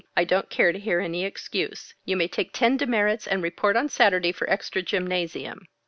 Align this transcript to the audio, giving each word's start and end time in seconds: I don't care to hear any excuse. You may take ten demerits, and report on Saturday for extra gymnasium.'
I 0.17 0.23
don't 0.23 0.49
care 0.49 0.71
to 0.71 0.79
hear 0.79 0.99
any 0.99 1.23
excuse. 1.25 1.93
You 2.05 2.17
may 2.17 2.27
take 2.27 2.53
ten 2.53 2.75
demerits, 2.75 3.27
and 3.27 3.43
report 3.43 3.75
on 3.75 3.87
Saturday 3.87 4.31
for 4.31 4.49
extra 4.49 4.81
gymnasium.' 4.81 5.67